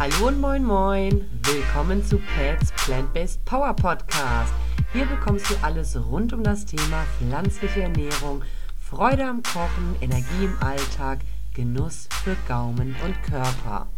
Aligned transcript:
Hallo 0.00 0.28
und 0.28 0.40
moin 0.40 0.64
moin. 0.64 1.26
Willkommen 1.42 2.02
zu 2.02 2.16
Pets 2.34 2.72
Plant-Based 2.72 3.44
Power 3.44 3.74
Podcast. 3.76 4.50
Hier 4.94 5.04
bekommst 5.04 5.50
du 5.50 5.54
alles 5.60 5.94
rund 5.94 6.32
um 6.32 6.42
das 6.42 6.64
Thema 6.64 7.04
pflanzliche 7.18 7.82
Ernährung, 7.82 8.42
Freude 8.78 9.26
am 9.26 9.42
Kochen, 9.42 9.96
Energie 10.00 10.46
im 10.46 10.56
Alltag, 10.62 11.18
Genuss 11.52 12.08
für 12.24 12.34
Gaumen 12.48 12.96
und 13.04 13.22
Körper. 13.24 13.88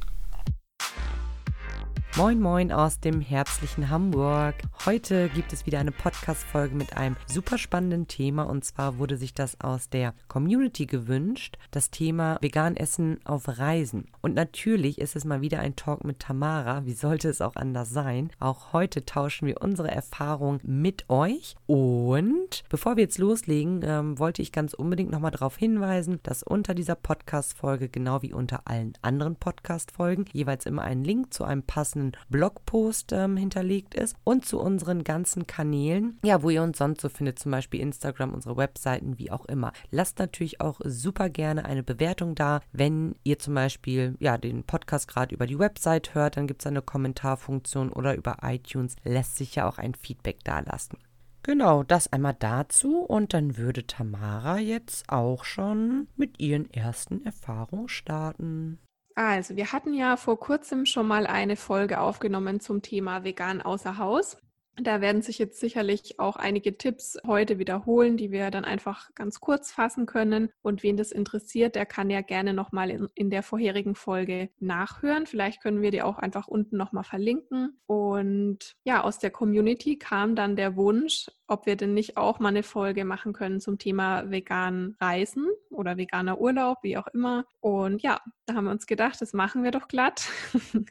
Moin 2.14 2.42
Moin 2.42 2.72
aus 2.72 3.00
dem 3.00 3.22
herzlichen 3.22 3.88
Hamburg. 3.88 4.56
Heute 4.84 5.30
gibt 5.30 5.54
es 5.54 5.64
wieder 5.64 5.78
eine 5.78 5.92
Podcast-Folge 5.92 6.74
mit 6.74 6.94
einem 6.94 7.16
super 7.26 7.56
spannenden 7.56 8.06
Thema 8.06 8.42
und 8.42 8.66
zwar 8.66 8.98
wurde 8.98 9.16
sich 9.16 9.32
das 9.32 9.58
aus 9.62 9.88
der 9.88 10.12
Community 10.28 10.84
gewünscht, 10.84 11.56
das 11.70 11.90
Thema 11.90 12.36
vegan 12.42 12.76
Essen 12.76 13.18
auf 13.24 13.48
Reisen. 13.48 14.08
Und 14.20 14.34
natürlich 14.34 14.98
ist 14.98 15.16
es 15.16 15.24
mal 15.24 15.40
wieder 15.40 15.60
ein 15.60 15.74
Talk 15.74 16.04
mit 16.04 16.18
Tamara, 16.18 16.84
wie 16.84 16.92
sollte 16.92 17.30
es 17.30 17.40
auch 17.40 17.56
anders 17.56 17.88
sein? 17.88 18.30
Auch 18.38 18.74
heute 18.74 19.06
tauschen 19.06 19.46
wir 19.46 19.62
unsere 19.62 19.90
Erfahrungen 19.90 20.60
mit 20.64 21.08
euch 21.08 21.56
und 21.66 22.62
bevor 22.68 22.96
wir 22.96 23.04
jetzt 23.04 23.18
loslegen, 23.18 23.80
ähm, 23.84 24.18
wollte 24.18 24.42
ich 24.42 24.52
ganz 24.52 24.74
unbedingt 24.74 25.10
nochmal 25.10 25.30
darauf 25.30 25.56
hinweisen, 25.56 26.20
dass 26.24 26.42
unter 26.42 26.74
dieser 26.74 26.94
Podcast-Folge, 26.94 27.88
genau 27.88 28.20
wie 28.20 28.34
unter 28.34 28.66
allen 28.66 28.92
anderen 29.00 29.36
Podcast-Folgen, 29.36 30.26
jeweils 30.34 30.66
immer 30.66 30.82
ein 30.82 31.04
Link 31.04 31.32
zu 31.32 31.44
einem 31.44 31.62
passenden 31.62 32.01
passenden 32.02 32.12
Blogpost 32.28 33.12
ähm, 33.12 33.36
hinterlegt 33.36 33.94
ist 33.94 34.16
und 34.24 34.44
zu 34.44 34.60
unseren 34.60 35.04
ganzen 35.04 35.46
Kanälen, 35.46 36.18
ja, 36.24 36.42
wo 36.42 36.50
ihr 36.50 36.62
uns 36.62 36.78
sonst 36.78 37.00
so 37.00 37.08
findet, 37.08 37.38
zum 37.38 37.52
Beispiel 37.52 37.80
Instagram, 37.80 38.34
unsere 38.34 38.56
Webseiten, 38.56 39.18
wie 39.18 39.30
auch 39.30 39.44
immer. 39.46 39.72
Lasst 39.90 40.18
natürlich 40.18 40.60
auch 40.60 40.80
super 40.84 41.28
gerne 41.28 41.64
eine 41.64 41.82
Bewertung 41.82 42.34
da, 42.34 42.60
wenn 42.72 43.14
ihr 43.24 43.38
zum 43.38 43.54
Beispiel 43.54 44.16
ja 44.18 44.38
den 44.38 44.64
Podcast 44.64 45.08
gerade 45.08 45.34
über 45.34 45.46
die 45.46 45.58
Website 45.58 46.14
hört, 46.14 46.36
dann 46.36 46.46
gibt 46.46 46.62
es 46.62 46.66
eine 46.66 46.82
Kommentarfunktion 46.82 47.90
oder 47.90 48.14
über 48.14 48.38
iTunes 48.42 48.96
lässt 49.04 49.36
sich 49.36 49.54
ja 49.54 49.68
auch 49.68 49.78
ein 49.78 49.94
Feedback 49.94 50.38
da 50.44 50.60
lassen. 50.60 50.98
Genau, 51.44 51.82
das 51.82 52.12
einmal 52.12 52.36
dazu 52.38 53.00
und 53.00 53.34
dann 53.34 53.56
würde 53.56 53.84
Tamara 53.84 54.58
jetzt 54.58 55.08
auch 55.08 55.44
schon 55.44 56.06
mit 56.16 56.38
ihren 56.38 56.72
ersten 56.72 57.24
Erfahrungen 57.24 57.88
starten. 57.88 58.78
Also, 59.14 59.56
wir 59.56 59.72
hatten 59.72 59.94
ja 59.94 60.16
vor 60.16 60.38
kurzem 60.38 60.86
schon 60.86 61.06
mal 61.06 61.26
eine 61.26 61.56
Folge 61.56 62.00
aufgenommen 62.00 62.60
zum 62.60 62.82
Thema 62.82 63.24
vegan 63.24 63.60
außer 63.60 63.98
Haus. 63.98 64.38
Da 64.76 65.02
werden 65.02 65.20
sich 65.20 65.38
jetzt 65.38 65.60
sicherlich 65.60 66.18
auch 66.18 66.36
einige 66.36 66.78
Tipps 66.78 67.18
heute 67.26 67.58
wiederholen, 67.58 68.16
die 68.16 68.30
wir 68.30 68.50
dann 68.50 68.64
einfach 68.64 69.14
ganz 69.14 69.38
kurz 69.38 69.70
fassen 69.70 70.06
können. 70.06 70.50
Und 70.62 70.82
wen 70.82 70.96
das 70.96 71.12
interessiert, 71.12 71.74
der 71.74 71.84
kann 71.84 72.08
ja 72.08 72.22
gerne 72.22 72.54
nochmal 72.54 72.90
in, 72.90 73.08
in 73.14 73.28
der 73.28 73.42
vorherigen 73.42 73.94
Folge 73.94 74.48
nachhören. 74.60 75.26
Vielleicht 75.26 75.62
können 75.62 75.82
wir 75.82 75.90
die 75.90 76.00
auch 76.00 76.18
einfach 76.18 76.48
unten 76.48 76.78
nochmal 76.78 77.04
verlinken. 77.04 77.80
Und 77.86 78.74
ja, 78.84 79.02
aus 79.04 79.18
der 79.18 79.30
Community 79.30 79.98
kam 79.98 80.34
dann 80.34 80.56
der 80.56 80.74
Wunsch, 80.74 81.30
ob 81.48 81.66
wir 81.66 81.76
denn 81.76 81.92
nicht 81.92 82.16
auch 82.16 82.38
mal 82.38 82.48
eine 82.48 82.62
Folge 82.62 83.04
machen 83.04 83.34
können 83.34 83.60
zum 83.60 83.78
Thema 83.78 84.30
vegan 84.30 84.96
Reisen 85.00 85.48
oder 85.68 85.98
veganer 85.98 86.40
Urlaub, 86.40 86.78
wie 86.82 86.96
auch 86.96 87.08
immer. 87.08 87.44
Und 87.60 88.00
ja, 88.02 88.20
da 88.46 88.54
haben 88.54 88.64
wir 88.64 88.70
uns 88.70 88.86
gedacht, 88.86 89.20
das 89.20 89.34
machen 89.34 89.62
wir 89.64 89.70
doch 89.70 89.86
glatt. 89.86 90.28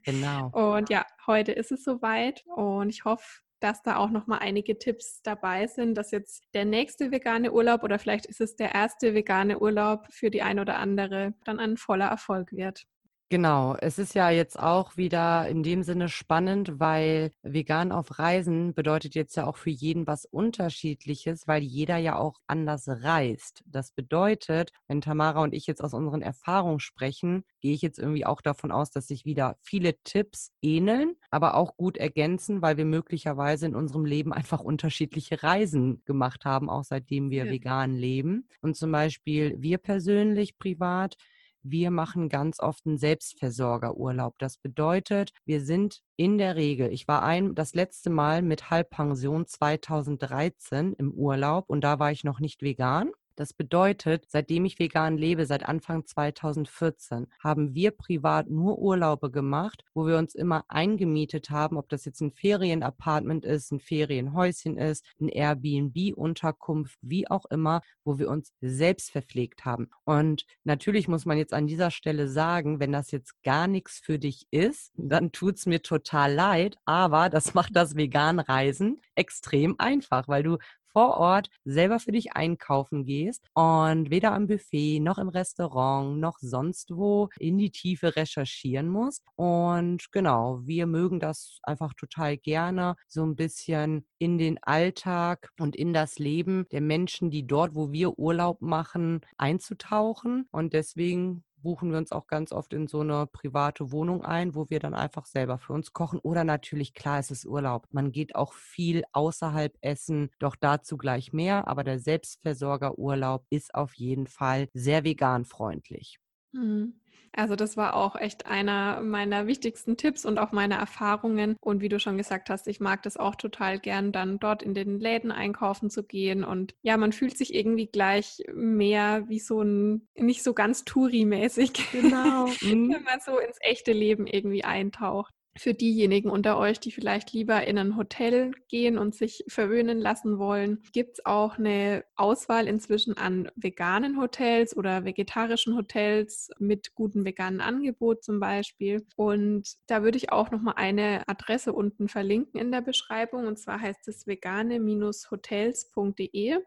Genau. 0.04 0.50
Und 0.78 0.90
ja, 0.90 1.06
heute 1.26 1.52
ist 1.52 1.72
es 1.72 1.84
soweit 1.84 2.44
und 2.56 2.90
ich 2.90 3.06
hoffe, 3.06 3.42
dass 3.62 3.82
da 3.84 3.98
auch 3.98 4.10
noch 4.10 4.28
mal 4.28 4.40
einige 4.40 4.78
Tipps 4.78 5.22
dabei 5.22 5.68
sind, 5.68 5.96
dass 5.96 6.12
jetzt 6.12 6.44
der 6.54 6.66
nächste 6.66 7.12
vegane 7.12 7.52
Urlaub 7.52 7.84
oder 7.84 8.00
vielleicht 8.00 8.26
ist 8.26 8.42
es 8.42 8.56
der 8.56 8.74
erste 8.74 9.14
vegane 9.14 9.60
Urlaub 9.60 10.08
für 10.10 10.30
die 10.30 10.42
ein 10.42 10.60
oder 10.60 10.78
andere 10.78 11.34
dann 11.46 11.60
ein 11.60 11.78
voller 11.78 12.08
Erfolg 12.08 12.52
wird. 12.52 12.86
Genau, 13.32 13.78
es 13.80 13.98
ist 13.98 14.14
ja 14.14 14.30
jetzt 14.30 14.60
auch 14.60 14.98
wieder 14.98 15.48
in 15.48 15.64
dem 15.64 15.84
Sinne 15.84 16.10
spannend, 16.10 16.82
weil 16.82 17.32
vegan 17.44 17.94
auf 17.94 18.20
Reisen 18.20 18.74
bedeutet 18.74 19.16
jetzt 19.16 19.38
ja 19.38 19.48
auch 19.48 19.56
für 19.56 19.70
jeden 19.70 20.06
was 20.06 20.26
Unterschiedliches, 20.26 21.48
weil 21.48 21.64
jeder 21.64 21.96
ja 21.96 22.18
auch 22.18 22.42
anders 22.46 22.90
reist. 22.90 23.64
Das 23.66 23.94
bedeutet, 23.94 24.74
wenn 24.90 25.00
Tamara 25.00 25.42
und 25.44 25.54
ich 25.54 25.66
jetzt 25.66 25.82
aus 25.82 25.94
unseren 25.94 26.22
Erfahrungen 26.22 26.82
sprechen, 26.82 27.46
gehe 27.62 27.74
ich 27.74 27.82
jetzt 27.82 28.00
irgendwie 28.00 28.26
auch 28.26 28.42
davon 28.42 28.70
aus, 28.70 28.92
dass 28.92 29.08
sich 29.08 29.24
wieder 29.24 29.56
viele 29.62 29.94
Tipps 30.04 30.52
ähneln, 30.62 31.16
aber 31.30 31.56
auch 31.56 31.78
gut 31.78 31.96
ergänzen, 31.96 32.62
weil 32.62 32.76
wir 32.76 32.84
möglicherweise 32.84 33.66
in 33.66 33.76
unserem 33.76 34.04
Leben 34.04 34.34
einfach 34.34 34.60
unterschiedliche 34.60 35.42
Reisen 35.42 36.04
gemacht 36.04 36.44
haben, 36.44 36.70
auch 36.70 36.84
seitdem 36.84 37.30
wir 37.30 37.46
ja. 37.46 37.52
vegan 37.54 37.96
leben. 37.96 38.50
Und 38.62 38.76
zum 38.76 38.92
Beispiel 38.92 39.56
wir 39.58 39.78
persönlich 39.78 40.58
privat 40.58 41.16
wir 41.64 41.92
machen 41.92 42.30
ganz 42.30 42.60
oft 42.60 42.86
einen 42.86 42.98
Selbstversorgerurlaub. 42.98 44.36
Das 44.38 44.58
bedeutet, 44.58 45.32
wir 45.46 45.62
sind 45.62 46.02
in 46.16 46.38
der 46.38 46.56
Regel, 46.56 46.92
ich 46.92 47.08
war 47.08 47.24
ein, 47.24 47.56
das 47.56 47.74
letzte 47.74 48.10
Mal 48.10 48.42
mit 48.42 48.70
Halbpension 48.70 49.48
2013 49.48 50.94
im 50.94 51.12
Urlaub 51.12 51.66
und 51.68 51.84
da 51.84 52.00
war 52.00 52.12
ich 52.12 52.24
noch 52.24 52.40
nicht 52.40 52.62
vegan. 52.62 53.12
Das 53.36 53.54
bedeutet, 53.54 54.26
seitdem 54.28 54.66
ich 54.66 54.80
vegan 54.80 55.18
lebe, 55.18 55.46
seit 55.46 55.68
Anfang 55.68 56.06
2014, 56.06 57.28
haben 57.40 57.74
wir 57.74 57.92
privat 57.92 58.50
nur 58.50 58.80
Urlaube 58.80 59.32
gemacht, 59.32 59.84
wo 59.94 60.06
wir 60.06 60.18
uns 60.18 60.36
immer 60.36 60.66
eingemietet 60.68 61.50
haben, 61.50 61.78
ob 61.78 61.90
das 61.90 62.06
jetzt 62.06 62.22
ein 62.22 62.32
Ferienapartment 62.32 63.46
ist, 63.46 63.72
ein 63.72 63.80
Ferienhäuschen 63.80 64.78
ist, 64.78 65.06
ein 65.20 65.30
Airbnb-Unterkunft, 65.30 66.98
wie 67.02 67.30
auch 67.30 67.46
immer, 67.46 67.82
wo 68.04 68.20
wir 68.20 68.30
uns 68.30 68.54
selbst 68.62 69.12
verpflegt 69.12 69.66
haben. 69.66 69.90
Und 70.04 70.46
natürlich 70.64 71.08
muss 71.08 71.26
man 71.26 71.38
jetzt 71.38 71.54
an 71.54 71.68
dieser 71.68 71.92
Stelle 71.92 72.28
sagen, 72.28 72.80
wenn 72.80 72.92
das 72.92 73.12
jetzt 73.12 73.42
gar 73.44 73.68
nichts 73.68 74.00
für 74.00 74.20
dich 74.20 74.48
ist, 74.52 74.92
dann 74.96 75.32
tut 75.32 75.56
es 75.56 75.66
mir 75.66 75.82
total 75.82 76.34
leid, 76.34 76.78
aber 76.86 77.30
das 77.30 77.54
macht 77.54 77.76
das 77.76 77.96
Vegan-Reisen 77.96 79.00
extrem 79.16 79.76
einfach, 79.78 80.28
weil 80.28 80.44
du 80.44 80.58
vor 80.94 81.18
Ort 81.18 81.50
selber 81.66 82.00
für 82.00 82.12
dich 82.12 82.34
einkaufen 82.34 83.06
gehst 83.06 83.48
und 83.54 84.10
weder 84.10 84.34
am 84.34 84.48
Buffet 84.48 85.00
noch 85.00 85.18
im 85.18 85.30
Restaurant 85.30 86.20
noch 86.20 86.38
sonst 86.40 86.92
wo 86.92 87.30
in 87.40 87.58
die 87.58 87.72
Tiefe 87.72 88.16
recherchieren 88.16 88.88
musst. 88.90 89.24
Und 89.36 90.12
genau, 90.12 90.62
wir 90.66 90.88
mögen 90.88 91.20
das 91.20 91.60
einfach 91.64 91.94
total 91.94 92.38
gerne, 92.38 92.96
so 93.08 93.24
ein 93.24 93.36
bisschen 93.36 94.06
in 94.18 94.38
den 94.38 94.62
Alltag 94.64 95.50
und 95.60 95.76
in 95.76 95.94
das 95.94 96.20
Leben 96.20 96.66
der 96.72 96.82
Menschen, 96.82 97.32
die 97.32 97.48
dort, 97.48 97.76
wo 97.76 97.92
wir 97.92 98.18
Urlaub 98.20 98.62
machen, 98.62 99.22
einzutauchen. 99.38 100.48
Und 100.52 100.74
deswegen 100.74 101.44
buchen 101.62 101.92
wir 101.92 101.98
uns 101.98 102.12
auch 102.12 102.28
ganz 102.28 102.52
oft 102.52 102.74
in 102.74 102.88
so 102.88 103.02
eine 103.02 103.28
private 103.28 103.92
Wohnung 103.92 104.24
ein, 104.26 104.56
wo 104.56 104.70
wir 104.70 104.80
dann 104.80 104.94
einfach 104.94 105.26
selber 105.26 105.58
für 105.60 105.74
uns 105.74 105.94
kochen. 105.94 106.20
Oder 106.20 106.44
natürlich, 106.44 106.94
klar, 106.94 107.20
es 107.20 107.32
ist 107.32 107.46
Urlaub. 107.46 107.88
Man 107.92 108.12
geht 108.12 108.36
auch 108.36 108.54
viel 108.54 109.04
außerhalb 109.14 109.76
essen, 109.82 110.30
doch 110.40 110.56
dazu 110.56 110.98
gleich 110.98 111.34
mehr. 111.34 111.68
Aber 111.68 111.84
der 111.84 112.00
Selbstversorgerurlaub 112.00 113.46
ist 113.50 113.74
auf 113.76 113.94
jeden 113.96 114.28
Fall 114.28 114.68
sehr 114.74 115.04
veganfreundlich. 115.04 116.20
Mhm. 116.54 117.01
Also 117.34 117.56
das 117.56 117.78
war 117.78 117.96
auch 117.96 118.16
echt 118.16 118.46
einer 118.46 119.02
meiner 119.02 119.48
wichtigsten 119.48 119.98
Tipps 119.98 120.26
und 120.26 120.38
auch 120.38 120.52
meiner 120.52 120.76
Erfahrungen. 120.76 121.56
Und 121.62 121.82
wie 121.82 121.90
du 121.90 122.00
schon 122.00 122.18
gesagt 122.18 122.50
hast, 122.50 122.68
ich 122.68 122.80
mag 122.80 123.04
das 123.04 123.18
auch 123.18 123.36
total 123.36 123.80
gern, 123.80 124.12
dann 124.12 124.40
dort 124.40 124.64
in 124.64 124.74
den 124.74 125.00
Läden 125.00 125.32
einkaufen 125.32 125.90
zu 125.90 126.04
gehen. 126.04 126.44
Und 126.44 126.76
ja, 126.82 126.98
man 126.98 127.14
fühlt 127.14 127.38
sich 127.38 127.54
irgendwie 127.54 127.88
gleich 127.88 128.44
mehr 128.54 129.28
wie 129.30 129.40
so 129.40 129.62
ein, 129.62 130.08
nicht 130.16 130.44
so 130.44 130.54
ganz 130.54 130.84
Touri-mäßig. 130.84 131.72
Genau. 132.02 132.48
wenn 132.62 132.84
mhm. 132.88 133.04
man 133.04 133.20
so 133.20 133.38
ins 133.38 133.58
echte 133.62 133.92
Leben 133.92 134.26
irgendwie 134.26 134.64
eintaucht 134.64 135.34
für 135.58 135.74
diejenigen 135.74 136.30
unter 136.30 136.58
euch, 136.58 136.80
die 136.80 136.92
vielleicht 136.92 137.34
lieber 137.34 137.68
in 137.68 137.78
ein 137.78 137.98
Hotel 137.98 138.52
gehen 138.70 138.98
und 138.98 139.14
sich 139.16 139.44
verwöhnen 139.48 140.00
lassen 140.00 140.40
wollen, 140.40 140.82
gibt 140.94 141.20
es 141.20 141.26
auch 141.26 141.58
eine 141.58 142.06
Auswahl 142.16 142.68
inzwischen 142.68 143.18
an 143.18 143.50
veganen 143.56 144.20
Hotels 144.20 144.76
oder 144.76 145.04
vegetarischen 145.04 145.76
Hotels 145.76 146.50
mit 146.60 146.96
gutem 146.96 147.26
veganen 147.26 147.62
Angebot 147.62 148.24
zum 148.24 148.40
Beispiel. 148.40 149.06
Und 149.16 149.76
da 149.88 150.04
würde 150.04 150.18
ich 150.18 150.32
auch 150.32 150.52
noch 150.52 150.62
mal 150.62 150.76
eine 150.78 151.28
Adresse 151.28 151.74
unten 151.74 152.08
verlinken 152.08 152.60
in 152.60 152.72
der 152.72 152.82
Beschreibung. 152.82 153.48
Und 153.48 153.60
zwar 153.60 153.82
heißt 153.82 154.08
es 154.08 154.26
vegane-hotels.de. 154.28 156.60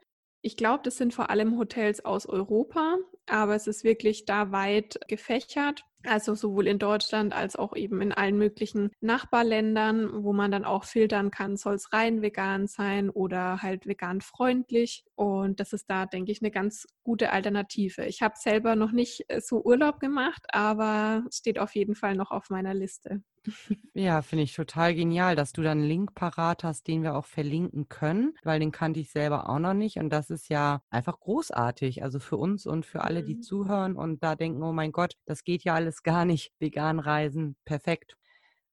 Ich 0.47 0.59
glaube, 0.59 0.83
das 0.83 0.99
sind 0.99 1.15
vor 1.15 1.31
allem 1.31 1.57
Hotels 1.59 2.05
aus 2.05 2.27
Europa, 2.27 2.99
aber 3.27 3.55
es 3.55 3.67
ist 3.67 3.83
wirklich 3.83 4.27
da 4.27 4.53
weit 4.53 5.01
gefächert. 5.09 5.87
Also 6.03 6.35
sowohl 6.35 6.67
in 6.67 6.79
Deutschland 6.79 7.33
als 7.33 7.57
auch 7.57 7.75
eben 7.75 8.03
in 8.03 8.13
allen 8.13 8.37
möglichen 8.37 8.91
Nachbarländern, 9.01 10.23
wo 10.23 10.35
man 10.35 10.51
dann 10.51 10.67
auch 10.67 10.85
filtern 10.85 11.31
kann, 11.31 11.57
soll 11.57 11.77
es 11.77 11.95
rein 11.95 12.21
vegan 12.21 12.67
sein 12.67 13.09
oder 13.09 13.63
halt 13.63 13.87
vegan 13.87 14.21
freundlich. 14.21 15.07
Und 15.15 15.61
das 15.61 15.73
ist 15.73 15.89
da, 15.89 16.05
denke 16.05 16.31
ich, 16.31 16.43
eine 16.43 16.51
ganz 16.51 16.87
gute 17.05 17.33
Alternative. 17.33 18.05
Ich 18.05 18.21
habe 18.21 18.35
selber 18.37 18.77
noch 18.77 18.93
nicht 18.93 19.25
äh, 19.29 19.41
so 19.41 19.65
Urlaub 19.65 19.99
gemacht, 19.99 20.45
aber 20.53 21.25
steht 21.33 21.59
auf 21.59 21.75
jeden 21.75 21.95
Fall 21.95 22.17
noch 22.17 22.31
auf 22.31 22.51
meiner 22.51 22.75
Liste. 22.75 23.23
Ja, 23.95 24.23
finde 24.23 24.45
ich 24.45 24.55
total 24.55 24.95
genial, 24.95 25.37
dass 25.37 25.53
du 25.53 25.63
dann 25.63 25.79
einen 25.79 25.89
Link 25.89 26.15
parat 26.15 26.65
hast, 26.65 26.87
den 26.89 27.03
wir 27.03 27.15
auch 27.15 27.27
verlinken 27.27 27.89
können, 27.89 28.35
weil 28.43 28.59
den 28.59 28.73
kannte 28.73 29.01
ich 29.01 29.11
selber 29.11 29.49
auch 29.49 29.59
noch 29.59 29.75
nicht. 29.75 29.99
Und 29.99 30.11
das 30.11 30.31
ist 30.31 30.49
ja 30.49 30.83
einfach 30.91 31.21
großartig. 31.21 32.03
Also 32.03 32.19
für 32.21 32.37
uns 32.37 32.67
und 32.67 32.87
für 32.87 33.03
alle, 33.03 33.23
die 33.23 33.37
mhm. 33.37 33.43
zuhören 33.43 33.97
und 33.97 34.23
da 34.23 34.35
denken, 34.35 34.63
oh 34.63 34.73
mein 34.73 34.93
Gott, 34.93 35.15
das 35.27 35.45
geht 35.45 35.65
ja 35.65 35.75
alles 35.75 36.03
gar 36.03 36.25
nicht. 36.25 36.53
Vegan 36.59 36.99
reisen, 36.99 37.57
perfekt. 37.65 38.17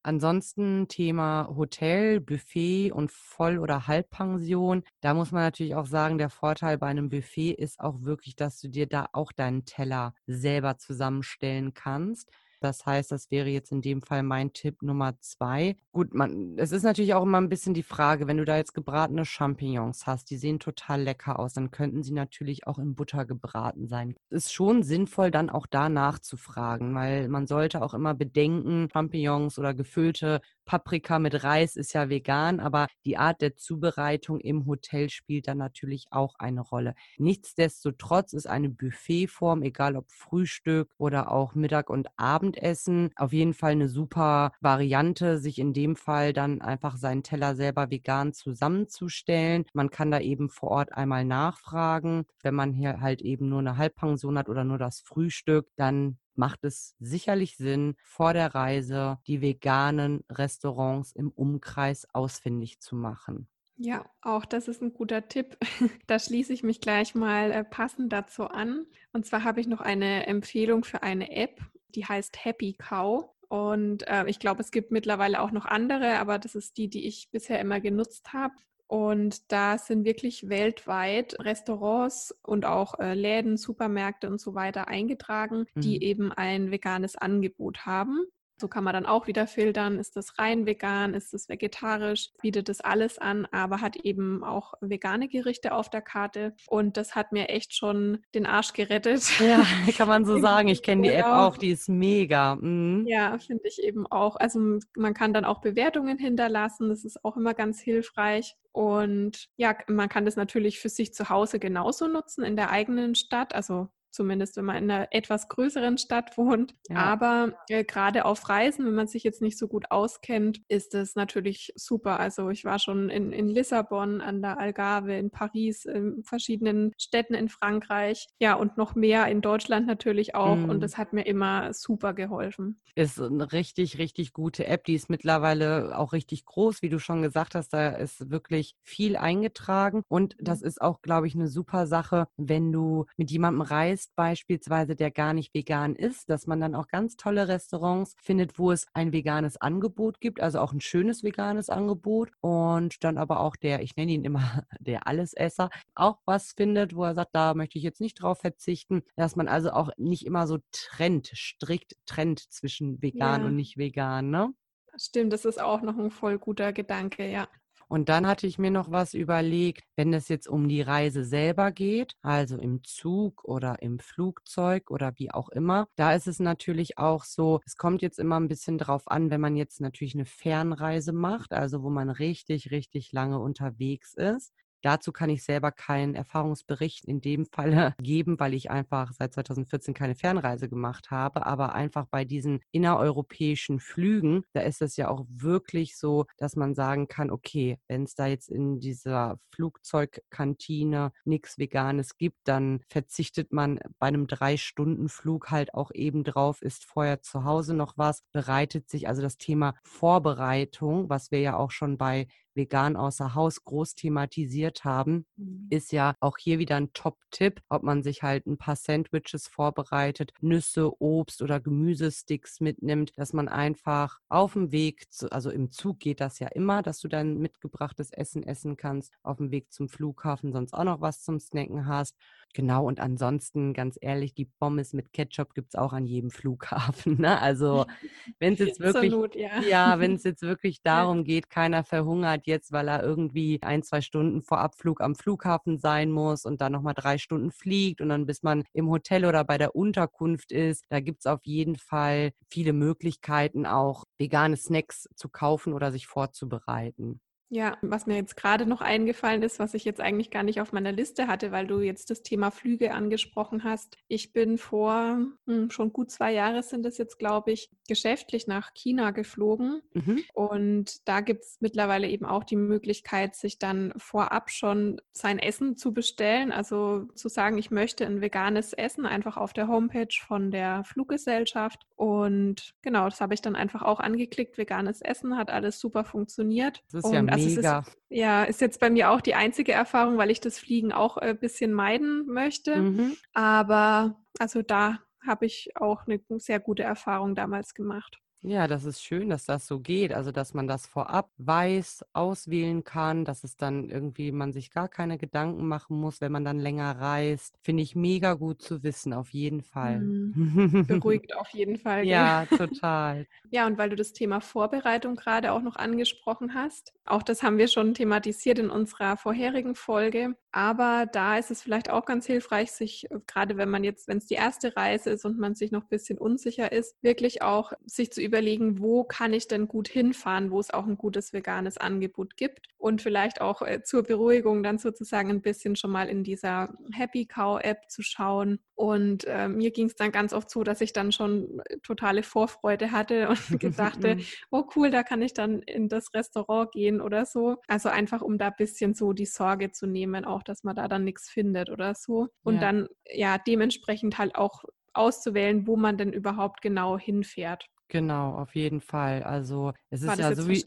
Ansonsten 0.03 0.87
Thema 0.87 1.47
Hotel, 1.55 2.19
Buffet 2.19 2.91
und 2.91 3.11
Voll- 3.11 3.59
oder 3.59 3.85
Halbpension. 3.85 4.83
Da 4.99 5.13
muss 5.13 5.31
man 5.31 5.43
natürlich 5.43 5.75
auch 5.75 5.85
sagen, 5.85 6.17
der 6.17 6.31
Vorteil 6.31 6.79
bei 6.79 6.87
einem 6.87 7.09
Buffet 7.09 7.51
ist 7.51 7.79
auch 7.79 8.01
wirklich, 8.01 8.35
dass 8.35 8.59
du 8.59 8.67
dir 8.67 8.87
da 8.87 9.09
auch 9.13 9.31
deinen 9.31 9.65
Teller 9.65 10.15
selber 10.25 10.77
zusammenstellen 10.79 11.75
kannst. 11.75 12.31
Das 12.61 12.85
heißt, 12.85 13.11
das 13.11 13.31
wäre 13.31 13.49
jetzt 13.49 13.71
in 13.71 13.81
dem 13.81 14.01
Fall 14.01 14.23
mein 14.23 14.53
Tipp 14.53 14.81
Nummer 14.83 15.19
zwei. 15.19 15.75
Gut, 15.91 16.13
man, 16.13 16.57
es 16.57 16.71
ist 16.71 16.83
natürlich 16.83 17.13
auch 17.13 17.23
immer 17.23 17.39
ein 17.39 17.49
bisschen 17.49 17.73
die 17.73 17.83
Frage, 17.83 18.27
wenn 18.27 18.37
du 18.37 18.45
da 18.45 18.57
jetzt 18.57 18.73
gebratene 18.73 19.25
Champignons 19.25 20.05
hast, 20.05 20.29
die 20.29 20.37
sehen 20.37 20.59
total 20.59 21.01
lecker 21.01 21.39
aus, 21.39 21.53
dann 21.53 21.71
könnten 21.71 22.03
sie 22.03 22.13
natürlich 22.13 22.67
auch 22.67 22.77
in 22.77 22.95
Butter 22.95 23.25
gebraten 23.25 23.87
sein. 23.87 24.15
Es 24.29 24.45
ist 24.45 24.53
schon 24.53 24.83
sinnvoll, 24.83 25.31
dann 25.31 25.49
auch 25.49 25.65
da 25.65 25.89
nachzufragen, 25.89 26.93
weil 26.93 27.27
man 27.27 27.47
sollte 27.47 27.81
auch 27.81 27.93
immer 27.95 28.13
bedenken, 28.13 28.87
Champignons 28.93 29.57
oder 29.57 29.73
gefüllte 29.73 30.39
Paprika 30.65 31.19
mit 31.19 31.43
Reis 31.43 31.75
ist 31.75 31.93
ja 31.93 32.09
vegan, 32.09 32.59
aber 32.59 32.87
die 33.05 33.17
Art 33.17 33.41
der 33.41 33.55
Zubereitung 33.55 34.39
im 34.39 34.65
Hotel 34.65 35.09
spielt 35.09 35.47
dann 35.47 35.57
natürlich 35.57 36.05
auch 36.11 36.35
eine 36.39 36.61
Rolle. 36.61 36.95
Nichtsdestotrotz 37.17 38.33
ist 38.33 38.47
eine 38.47 38.69
Buffetform, 38.69 39.63
egal 39.63 39.95
ob 39.95 40.11
Frühstück 40.11 40.91
oder 40.97 41.31
auch 41.31 41.55
Mittag- 41.55 41.89
und 41.89 42.07
Abendessen, 42.17 43.11
auf 43.15 43.33
jeden 43.33 43.53
Fall 43.53 43.71
eine 43.71 43.89
super 43.89 44.51
Variante, 44.61 45.39
sich 45.39 45.59
in 45.59 45.73
dem 45.73 45.95
Fall 45.95 46.33
dann 46.33 46.61
einfach 46.61 46.97
seinen 46.97 47.23
Teller 47.23 47.55
selber 47.55 47.89
vegan 47.89 48.33
zusammenzustellen. 48.33 49.65
Man 49.73 49.89
kann 49.89 50.11
da 50.11 50.19
eben 50.19 50.49
vor 50.49 50.69
Ort 50.71 50.93
einmal 50.93 51.25
nachfragen. 51.25 52.25
Wenn 52.41 52.55
man 52.55 52.73
hier 52.73 53.01
halt 53.01 53.21
eben 53.21 53.49
nur 53.49 53.59
eine 53.59 53.77
Halbpension 53.77 54.37
hat 54.37 54.49
oder 54.49 54.63
nur 54.63 54.77
das 54.77 55.01
Frühstück, 55.01 55.67
dann 55.75 56.17
macht 56.35 56.63
es 56.63 56.95
sicherlich 56.99 57.57
Sinn, 57.57 57.95
vor 58.03 58.33
der 58.33 58.53
Reise 58.53 59.19
die 59.27 59.41
veganen 59.41 60.23
Restaurants 60.29 61.11
im 61.11 61.31
Umkreis 61.31 62.07
ausfindig 62.13 62.79
zu 62.79 62.95
machen. 62.95 63.47
Ja, 63.77 64.05
auch 64.21 64.45
das 64.45 64.67
ist 64.67 64.81
ein 64.81 64.93
guter 64.93 65.27
Tipp. 65.27 65.57
Da 66.07 66.19
schließe 66.19 66.53
ich 66.53 66.61
mich 66.61 66.81
gleich 66.81 67.15
mal 67.15 67.51
äh, 67.51 67.63
passend 67.63 68.13
dazu 68.13 68.43
an. 68.43 68.85
Und 69.11 69.25
zwar 69.25 69.43
habe 69.43 69.59
ich 69.59 69.67
noch 69.67 69.81
eine 69.81 70.27
Empfehlung 70.27 70.83
für 70.83 71.03
eine 71.03 71.31
App, 71.31 71.59
die 71.89 72.05
heißt 72.05 72.45
Happy 72.45 72.73
Cow. 72.73 73.29
Und 73.47 74.07
äh, 74.07 74.25
ich 74.27 74.39
glaube, 74.39 74.61
es 74.61 74.71
gibt 74.71 74.91
mittlerweile 74.91 75.41
auch 75.41 75.51
noch 75.51 75.65
andere, 75.65 76.19
aber 76.19 76.37
das 76.37 76.53
ist 76.55 76.77
die, 76.77 76.89
die 76.89 77.07
ich 77.07 77.31
bisher 77.31 77.59
immer 77.59 77.81
genutzt 77.81 78.33
habe. 78.33 78.53
Und 78.91 79.53
da 79.53 79.77
sind 79.77 80.03
wirklich 80.03 80.49
weltweit 80.49 81.39
Restaurants 81.39 82.35
und 82.43 82.65
auch 82.65 82.99
äh, 82.99 83.13
Läden, 83.13 83.55
Supermärkte 83.55 84.27
und 84.27 84.41
so 84.41 84.53
weiter 84.53 84.89
eingetragen, 84.89 85.65
die 85.75 85.95
mhm. 85.95 86.01
eben 86.01 86.31
ein 86.33 86.71
veganes 86.71 87.15
Angebot 87.15 87.85
haben. 87.85 88.25
So 88.59 88.67
kann 88.67 88.83
man 88.83 88.93
dann 88.93 89.05
auch 89.05 89.27
wieder 89.27 89.47
filtern, 89.47 89.97
ist 89.97 90.17
das 90.17 90.37
rein 90.37 90.65
vegan, 90.65 91.13
ist 91.13 91.33
das 91.33 91.47
vegetarisch, 91.47 92.31
bietet 92.41 92.67
das 92.67 92.81
alles 92.81 93.17
an, 93.17 93.47
aber 93.53 93.79
hat 93.79 93.95
eben 93.95 94.43
auch 94.43 94.73
vegane 94.81 95.29
Gerichte 95.29 95.73
auf 95.73 95.89
der 95.89 96.01
Karte. 96.01 96.53
Und 96.67 96.97
das 96.97 97.15
hat 97.15 97.31
mir 97.31 97.47
echt 97.47 97.73
schon 97.73 98.19
den 98.35 98.45
Arsch 98.45 98.73
gerettet. 98.73 99.23
Ja, 99.39 99.63
kann 99.97 100.09
man 100.09 100.25
so 100.25 100.37
sagen. 100.41 100.67
Ich 100.67 100.83
kenne 100.83 101.03
die 101.03 101.13
App 101.13 101.23
genau. 101.23 101.47
auch, 101.47 101.55
die 101.55 101.71
ist 101.71 101.87
mega. 101.87 102.55
Mhm. 102.55 103.05
Ja, 103.07 103.37
finde 103.37 103.69
ich 103.69 103.81
eben 103.81 104.05
auch. 104.05 104.35
Also 104.35 104.79
man 104.97 105.13
kann 105.13 105.33
dann 105.33 105.45
auch 105.45 105.61
Bewertungen 105.61 106.17
hinterlassen, 106.17 106.89
das 106.89 107.05
ist 107.05 107.23
auch 107.23 107.37
immer 107.37 107.53
ganz 107.53 107.79
hilfreich. 107.79 108.57
Und 108.71 109.49
ja, 109.57 109.75
man 109.87 110.09
kann 110.09 110.25
das 110.25 110.35
natürlich 110.35 110.79
für 110.79 110.89
sich 110.89 111.13
zu 111.13 111.29
Hause 111.29 111.59
genauso 111.59 112.07
nutzen 112.07 112.43
in 112.43 112.55
der 112.55 112.69
eigenen 112.69 113.15
Stadt. 113.15 113.53
Also 113.53 113.89
zumindest 114.11 114.57
wenn 114.57 114.65
man 114.65 114.77
in 114.77 114.91
einer 114.91 115.07
etwas 115.11 115.47
größeren 115.47 115.97
Stadt 115.97 116.37
wohnt. 116.37 116.75
Ja. 116.89 116.97
Aber 116.97 117.53
äh, 117.69 117.83
gerade 117.83 118.25
auf 118.25 118.49
Reisen, 118.49 118.85
wenn 118.85 118.93
man 118.93 119.07
sich 119.07 119.23
jetzt 119.23 119.41
nicht 119.41 119.57
so 119.57 119.67
gut 119.67 119.85
auskennt, 119.89 120.61
ist 120.67 120.93
es 120.93 121.15
natürlich 121.15 121.73
super. 121.75 122.19
Also 122.19 122.49
ich 122.49 122.65
war 122.65 122.79
schon 122.79 123.09
in, 123.09 123.31
in 123.31 123.47
Lissabon, 123.47 124.21
an 124.21 124.41
der 124.41 124.59
Algarve, 124.59 125.15
in 125.15 125.31
Paris, 125.31 125.85
in 125.85 126.23
verschiedenen 126.23 126.93
Städten 126.97 127.33
in 127.33 127.49
Frankreich, 127.49 128.27
ja, 128.39 128.55
und 128.55 128.77
noch 128.77 128.95
mehr 128.95 129.27
in 129.27 129.41
Deutschland 129.41 129.87
natürlich 129.87 130.35
auch. 130.35 130.55
Mhm. 130.55 130.69
Und 130.69 130.81
das 130.81 130.97
hat 130.97 131.13
mir 131.13 131.25
immer 131.25 131.73
super 131.73 132.13
geholfen. 132.13 132.81
Ist 132.95 133.21
eine 133.21 133.51
richtig, 133.51 133.97
richtig 133.97 134.33
gute 134.33 134.67
App. 134.67 134.83
Die 134.85 134.95
ist 134.95 135.09
mittlerweile 135.09 135.97
auch 135.97 136.13
richtig 136.13 136.45
groß, 136.45 136.81
wie 136.81 136.89
du 136.89 136.99
schon 136.99 137.21
gesagt 137.21 137.55
hast. 137.55 137.69
Da 137.69 137.89
ist 137.89 138.29
wirklich 138.29 138.75
viel 138.83 139.15
eingetragen. 139.15 140.03
Und 140.07 140.35
das 140.39 140.61
mhm. 140.61 140.67
ist 140.67 140.81
auch, 140.81 141.01
glaube 141.01 141.27
ich, 141.27 141.35
eine 141.35 141.47
super 141.47 141.87
Sache, 141.87 142.27
wenn 142.37 142.71
du 142.71 143.05
mit 143.17 143.31
jemandem 143.31 143.61
reist, 143.61 144.00
ist 144.01 144.15
beispielsweise, 144.15 144.95
der 144.95 145.11
gar 145.11 145.33
nicht 145.33 145.53
vegan 145.53 145.95
ist, 145.95 146.29
dass 146.29 146.47
man 146.47 146.59
dann 146.59 146.73
auch 146.73 146.87
ganz 146.87 147.17
tolle 147.17 147.47
Restaurants 147.47 148.15
findet, 148.19 148.57
wo 148.57 148.71
es 148.71 148.87
ein 148.93 149.13
veganes 149.13 149.57
Angebot 149.57 150.19
gibt, 150.19 150.41
also 150.41 150.59
auch 150.59 150.73
ein 150.73 150.81
schönes 150.81 151.23
veganes 151.23 151.69
Angebot 151.69 152.31
und 152.41 153.03
dann 153.03 153.19
aber 153.19 153.41
auch 153.41 153.55
der, 153.55 153.83
ich 153.83 153.95
nenne 153.95 154.13
ihn 154.13 154.25
immer 154.25 154.41
der 154.79 155.07
Allesesser, 155.07 155.69
auch 155.93 156.17
was 156.25 156.53
findet, 156.57 156.95
wo 156.95 157.03
er 157.03 157.13
sagt, 157.13 157.35
da 157.35 157.53
möchte 157.53 157.77
ich 157.77 157.83
jetzt 157.83 158.01
nicht 158.01 158.15
drauf 158.15 158.39
verzichten, 158.39 159.03
dass 159.15 159.35
man 159.35 159.47
also 159.47 159.71
auch 159.71 159.91
nicht 159.97 160.25
immer 160.25 160.47
so 160.47 160.57
trennt, 160.71 161.27
strikt 161.35 161.95
trennt 162.07 162.39
zwischen 162.39 163.01
vegan 163.01 163.41
ja. 163.41 163.47
und 163.47 163.55
nicht 163.55 163.77
vegan, 163.77 164.31
ne? 164.31 164.53
Stimmt, 164.97 165.31
das 165.31 165.45
ist 165.45 165.61
auch 165.61 165.81
noch 165.81 165.97
ein 165.97 166.11
voll 166.11 166.37
guter 166.37 166.73
Gedanke, 166.73 167.29
ja. 167.29 167.47
Und 167.91 168.07
dann 168.07 168.25
hatte 168.25 168.47
ich 168.47 168.57
mir 168.57 168.71
noch 168.71 168.89
was 168.89 169.13
überlegt, 169.13 169.83
wenn 169.97 170.13
es 170.13 170.29
jetzt 170.29 170.47
um 170.47 170.69
die 170.69 170.81
Reise 170.81 171.25
selber 171.25 171.73
geht, 171.73 172.15
also 172.21 172.57
im 172.57 172.85
Zug 172.85 173.43
oder 173.43 173.81
im 173.81 173.99
Flugzeug 173.99 174.89
oder 174.89 175.11
wie 175.17 175.29
auch 175.31 175.49
immer, 175.49 175.89
da 175.97 176.13
ist 176.13 176.25
es 176.25 176.39
natürlich 176.39 176.97
auch 176.97 177.25
so, 177.25 177.59
es 177.65 177.75
kommt 177.75 178.01
jetzt 178.01 178.17
immer 178.17 178.39
ein 178.39 178.47
bisschen 178.47 178.77
drauf 178.77 179.11
an, 179.11 179.29
wenn 179.29 179.41
man 179.41 179.57
jetzt 179.57 179.81
natürlich 179.81 180.15
eine 180.15 180.23
Fernreise 180.23 181.11
macht, 181.11 181.51
also 181.51 181.83
wo 181.83 181.89
man 181.89 182.09
richtig, 182.09 182.71
richtig 182.71 183.11
lange 183.11 183.39
unterwegs 183.39 184.13
ist, 184.13 184.53
Dazu 184.81 185.11
kann 185.11 185.29
ich 185.29 185.43
selber 185.43 185.71
keinen 185.71 186.15
Erfahrungsbericht 186.15 187.05
in 187.05 187.21
dem 187.21 187.45
Falle 187.45 187.95
geben, 188.01 188.39
weil 188.39 188.53
ich 188.53 188.71
einfach 188.71 189.11
seit 189.13 189.33
2014 189.33 189.93
keine 189.93 190.15
Fernreise 190.15 190.69
gemacht 190.69 191.11
habe. 191.11 191.45
Aber 191.45 191.73
einfach 191.73 192.05
bei 192.05 192.25
diesen 192.25 192.61
innereuropäischen 192.71 193.79
Flügen, 193.79 194.43
da 194.53 194.61
ist 194.61 194.81
es 194.81 194.97
ja 194.97 195.09
auch 195.09 195.25
wirklich 195.29 195.97
so, 195.97 196.25
dass 196.37 196.55
man 196.55 196.73
sagen 196.73 197.07
kann, 197.07 197.31
okay, 197.31 197.77
wenn 197.87 198.03
es 198.03 198.15
da 198.15 198.27
jetzt 198.27 198.49
in 198.49 198.79
dieser 198.79 199.39
Flugzeugkantine 199.53 201.11
nichts 201.25 201.57
Veganes 201.57 202.17
gibt, 202.17 202.39
dann 202.45 202.81
verzichtet 202.89 203.51
man 203.51 203.79
bei 203.99 204.07
einem 204.07 204.27
Drei-Stunden-Flug 204.27 205.51
halt 205.51 205.73
auch 205.73 205.91
eben 205.93 206.23
drauf, 206.23 206.61
ist 206.61 206.85
vorher 206.85 207.21
zu 207.21 207.43
Hause 207.43 207.73
noch 207.73 207.97
was, 207.97 208.23
bereitet 208.31 208.89
sich 208.89 209.07
also 209.07 209.21
das 209.21 209.37
Thema 209.37 209.75
Vorbereitung, 209.83 211.09
was 211.09 211.31
wir 211.31 211.39
ja 211.39 211.57
auch 211.57 211.71
schon 211.71 211.97
bei 211.97 212.27
vegan 212.53 212.95
außer 212.95 213.35
Haus 213.35 213.63
groß 213.63 213.95
thematisiert 213.95 214.83
haben, 214.83 215.25
mhm. 215.35 215.67
ist 215.69 215.91
ja 215.91 216.15
auch 216.19 216.37
hier 216.37 216.59
wieder 216.59 216.75
ein 216.75 216.93
Top-Tipp, 216.93 217.61
ob 217.69 217.83
man 217.83 218.03
sich 218.03 218.23
halt 218.23 218.45
ein 218.45 218.57
paar 218.57 218.75
Sandwiches 218.75 219.47
vorbereitet, 219.47 220.33
Nüsse, 220.41 220.91
Obst 221.01 221.41
oder 221.41 221.59
Gemüsesticks 221.59 222.59
mitnimmt, 222.59 223.17
dass 223.17 223.33
man 223.33 223.47
einfach 223.47 224.19
auf 224.29 224.53
dem 224.53 224.71
Weg, 224.71 225.11
zu, 225.11 225.31
also 225.31 225.49
im 225.49 225.71
Zug 225.71 225.99
geht 225.99 226.21
das 226.21 226.39
ja 226.39 226.47
immer, 226.47 226.81
dass 226.81 226.99
du 226.99 227.07
dein 227.07 227.37
mitgebrachtes 227.37 228.11
Essen 228.11 228.43
essen 228.43 228.77
kannst, 228.77 229.13
auf 229.23 229.37
dem 229.37 229.51
Weg 229.51 229.71
zum 229.71 229.89
Flughafen 229.89 230.51
sonst 230.51 230.73
auch 230.73 230.83
noch 230.83 231.01
was 231.01 231.21
zum 231.21 231.39
Snacken 231.39 231.87
hast 231.87 232.15
Genau, 232.53 232.85
und 232.85 232.99
ansonsten, 232.99 233.73
ganz 233.73 233.97
ehrlich, 234.01 234.33
die 234.33 234.45
Pommes 234.45 234.93
mit 234.93 235.13
Ketchup 235.13 235.53
gibt 235.53 235.73
es 235.73 235.79
auch 235.79 235.93
an 235.93 236.05
jedem 236.05 236.31
Flughafen. 236.31 237.19
Ne? 237.21 237.39
Also 237.39 237.85
wenn 238.39 238.53
es 238.53 238.59
jetzt 238.59 238.79
wirklich, 238.79 239.11
Not, 239.11 239.35
ja, 239.35 239.61
ja 239.61 239.99
wenn 239.99 240.15
es 240.15 240.23
jetzt 240.23 240.41
wirklich 240.41 240.81
darum 240.81 241.23
geht, 241.23 241.49
keiner 241.49 241.83
verhungert 241.83 242.47
jetzt, 242.47 242.71
weil 242.71 242.87
er 242.87 243.03
irgendwie 243.03 243.59
ein, 243.61 243.83
zwei 243.83 244.01
Stunden 244.01 244.41
vor 244.41 244.59
Abflug 244.59 245.01
am 245.01 245.15
Flughafen 245.15 245.77
sein 245.77 246.11
muss 246.11 246.45
und 246.45 246.61
dann 246.61 246.71
nochmal 246.71 246.95
drei 246.95 247.17
Stunden 247.17 247.51
fliegt 247.51 248.01
und 248.01 248.09
dann 248.09 248.25
bis 248.25 248.41
man 248.43 248.63
im 248.73 248.89
Hotel 248.89 249.25
oder 249.25 249.43
bei 249.43 249.57
der 249.57 249.75
Unterkunft 249.75 250.51
ist, 250.51 250.85
da 250.89 250.99
gibt 250.99 251.19
es 251.19 251.25
auf 251.27 251.41
jeden 251.43 251.75
Fall 251.75 252.31
viele 252.49 252.73
Möglichkeiten, 252.73 253.65
auch 253.65 254.05
vegane 254.17 254.57
Snacks 254.57 255.07
zu 255.15 255.29
kaufen 255.29 255.73
oder 255.73 255.91
sich 255.91 256.07
vorzubereiten. 256.07 257.21
Ja, 257.53 257.77
was 257.81 258.05
mir 258.05 258.15
jetzt 258.15 258.37
gerade 258.37 258.65
noch 258.65 258.79
eingefallen 258.79 259.43
ist, 259.43 259.59
was 259.59 259.73
ich 259.73 259.83
jetzt 259.83 259.99
eigentlich 259.99 260.31
gar 260.31 260.43
nicht 260.43 260.61
auf 260.61 260.71
meiner 260.71 260.93
Liste 260.93 261.27
hatte, 261.27 261.51
weil 261.51 261.67
du 261.67 261.81
jetzt 261.81 262.09
das 262.09 262.23
Thema 262.23 262.49
Flüge 262.49 262.93
angesprochen 262.93 263.65
hast. 263.65 263.97
Ich 264.07 264.31
bin 264.31 264.57
vor 264.57 265.19
hm, 265.45 265.69
schon 265.69 265.91
gut 265.91 266.11
zwei 266.11 266.31
Jahre 266.31 266.63
sind 266.63 266.85
es 266.85 266.97
jetzt, 266.97 267.19
glaube 267.19 267.51
ich, 267.51 267.69
geschäftlich 267.89 268.47
nach 268.47 268.73
China 268.73 269.11
geflogen. 269.11 269.81
Mhm. 269.91 270.23
Und 270.33 271.05
da 271.09 271.19
gibt 271.19 271.43
es 271.43 271.57
mittlerweile 271.59 272.07
eben 272.07 272.25
auch 272.25 272.45
die 272.45 272.55
Möglichkeit, 272.55 273.35
sich 273.35 273.59
dann 273.59 273.91
vorab 273.97 274.49
schon 274.49 275.01
sein 275.11 275.37
Essen 275.37 275.75
zu 275.75 275.93
bestellen. 275.93 276.53
Also 276.53 277.09
zu 277.15 277.27
sagen, 277.27 277.57
ich 277.57 277.69
möchte 277.69 278.05
ein 278.05 278.21
veganes 278.21 278.71
Essen 278.71 279.05
einfach 279.05 279.35
auf 279.35 279.51
der 279.51 279.67
Homepage 279.67 280.15
von 280.25 280.51
der 280.51 280.85
Fluggesellschaft. 280.85 281.81
Und 281.97 282.75
genau, 282.81 283.09
das 283.09 283.19
habe 283.19 283.33
ich 283.33 283.41
dann 283.41 283.57
einfach 283.57 283.81
auch 283.81 283.99
angeklickt. 283.99 284.57
Veganes 284.57 285.01
Essen 285.01 285.37
hat 285.37 285.51
alles 285.51 285.81
super 285.81 286.05
funktioniert. 286.05 286.81
Das 286.93 287.03
ist 287.03 287.09
und 287.09 287.13
ja 287.13 287.21
also 287.43 287.55
Mega. 287.57 287.79
Ist, 287.79 287.97
ja, 288.09 288.43
ist 288.43 288.61
jetzt 288.61 288.79
bei 288.79 288.89
mir 288.89 289.11
auch 289.11 289.21
die 289.21 289.35
einzige 289.35 289.71
Erfahrung, 289.71 290.17
weil 290.17 290.31
ich 290.31 290.41
das 290.41 290.59
Fliegen 290.59 290.91
auch 290.91 291.17
ein 291.17 291.39
bisschen 291.39 291.73
meiden 291.73 292.25
möchte. 292.27 292.75
Mhm. 292.77 293.17
Aber 293.33 294.21
also 294.39 294.61
da 294.61 294.99
habe 295.25 295.45
ich 295.45 295.71
auch 295.75 296.07
eine 296.07 296.19
sehr 296.39 296.59
gute 296.59 296.83
Erfahrung 296.83 297.35
damals 297.35 297.73
gemacht. 297.73 298.19
Ja, 298.43 298.65
das 298.67 298.85
ist 298.85 299.03
schön, 299.03 299.29
dass 299.29 299.45
das 299.45 299.67
so 299.67 299.79
geht. 299.79 300.13
Also, 300.13 300.31
dass 300.31 300.55
man 300.55 300.67
das 300.67 300.87
vorab 300.87 301.29
weiß, 301.37 302.03
auswählen 302.13 302.83
kann, 302.83 303.23
dass 303.23 303.43
es 303.43 303.55
dann 303.55 303.89
irgendwie 303.89 304.31
man 304.31 304.51
sich 304.51 304.71
gar 304.71 304.89
keine 304.89 305.19
Gedanken 305.19 305.67
machen 305.67 305.99
muss, 305.99 306.21
wenn 306.21 306.31
man 306.31 306.43
dann 306.43 306.57
länger 306.57 306.99
reist. 306.99 307.55
Finde 307.61 307.83
ich 307.83 307.95
mega 307.95 308.33
gut 308.33 308.59
zu 308.61 308.81
wissen, 308.81 309.13
auf 309.13 309.29
jeden 309.29 309.61
Fall. 309.61 309.99
Mhm. 309.99 310.85
Beruhigt 310.87 311.35
auf 311.35 311.49
jeden 311.49 311.77
Fall. 311.77 312.05
Ja, 312.05 312.45
total. 312.49 313.27
Ja, 313.51 313.67
und 313.67 313.77
weil 313.77 313.91
du 313.91 313.95
das 313.95 314.11
Thema 314.11 314.41
Vorbereitung 314.41 315.15
gerade 315.15 315.51
auch 315.51 315.61
noch 315.61 315.75
angesprochen 315.75 316.55
hast, 316.55 316.93
auch 317.05 317.21
das 317.21 317.43
haben 317.43 317.59
wir 317.59 317.67
schon 317.67 317.93
thematisiert 317.93 318.57
in 318.57 318.71
unserer 318.71 319.17
vorherigen 319.17 319.75
Folge. 319.75 320.35
Aber 320.51 321.05
da 321.11 321.37
ist 321.37 321.51
es 321.51 321.61
vielleicht 321.61 321.89
auch 321.89 322.05
ganz 322.05 322.25
hilfreich, 322.25 322.71
sich, 322.71 323.09
äh, 323.11 323.19
gerade 323.27 323.57
wenn 323.57 323.69
man 323.69 323.83
jetzt, 323.83 324.07
wenn 324.07 324.17
es 324.17 324.25
die 324.25 324.35
erste 324.35 324.75
Reise 324.75 325.11
ist 325.11 325.25
und 325.25 325.37
man 325.37 325.53
sich 325.55 325.71
noch 325.71 325.83
ein 325.83 325.89
bisschen 325.89 326.17
unsicher 326.17 326.71
ist, 326.71 326.95
wirklich 327.01 327.41
auch 327.41 327.73
sich 327.85 328.11
zu 328.11 328.21
überlegen, 328.21 328.30
wo 328.31 329.03
kann 329.03 329.33
ich 329.33 329.47
denn 329.47 329.67
gut 329.67 329.87
hinfahren, 329.87 330.51
wo 330.51 330.59
es 330.59 330.71
auch 330.71 330.85
ein 330.85 330.97
gutes 330.97 331.33
veganes 331.33 331.77
Angebot 331.77 332.37
gibt. 332.37 332.67
Und 332.77 333.01
vielleicht 333.01 333.41
auch 333.41 333.61
äh, 333.61 333.83
zur 333.83 334.03
Beruhigung 334.03 334.63
dann 334.63 334.79
sozusagen 334.79 335.29
ein 335.29 335.41
bisschen 335.41 335.75
schon 335.75 335.91
mal 335.91 336.09
in 336.09 336.23
dieser 336.23 336.73
Happy 336.91 337.25
Cow 337.25 337.59
App 337.61 337.89
zu 337.89 338.01
schauen. 338.01 338.59
Und 338.75 339.25
äh, 339.25 339.47
mir 339.47 339.71
ging 339.71 339.85
es 339.85 339.95
dann 339.95 340.11
ganz 340.11 340.33
oft 340.33 340.49
so, 340.49 340.63
dass 340.63 340.81
ich 340.81 340.91
dann 340.93 341.11
schon 341.11 341.61
äh, 341.65 341.77
totale 341.83 342.23
Vorfreude 342.23 342.91
hatte 342.91 343.29
und 343.51 343.59
gedachte, 343.59 344.17
oh 344.49 344.63
cool, 344.75 344.89
da 344.89 345.03
kann 345.03 345.21
ich 345.21 345.33
dann 345.33 345.61
in 345.61 345.89
das 345.89 346.13
Restaurant 346.13 346.71
gehen 346.71 347.01
oder 347.01 347.25
so. 347.25 347.57
Also 347.67 347.89
einfach, 347.89 348.21
um 348.21 348.37
da 348.37 348.47
ein 348.47 348.55
bisschen 348.57 348.93
so 348.93 349.13
die 349.13 349.25
Sorge 349.25 349.71
zu 349.71 349.85
nehmen, 349.85 350.25
auch 350.25 350.43
dass 350.43 350.63
man 350.63 350.75
da 350.75 350.87
dann 350.87 351.03
nichts 351.03 351.29
findet 351.29 351.69
oder 351.69 351.93
so. 351.95 352.29
Und 352.43 352.55
ja. 352.55 352.61
dann 352.61 352.87
ja 353.11 353.37
dementsprechend 353.37 354.17
halt 354.17 354.35
auch 354.35 354.63
auszuwählen, 354.93 355.67
wo 355.67 355.77
man 355.77 355.97
denn 355.97 356.13
überhaupt 356.13 356.61
genau 356.61 356.97
hinfährt. 356.97 357.67
Genau, 357.91 358.35
auf 358.37 358.55
jeden 358.55 358.79
Fall. 358.79 359.21
Also 359.23 359.73
es 359.89 360.01
War 360.05 360.15
ist 360.15 360.17
ja 360.17 360.31
so 360.33 360.47
wie. 360.47 360.65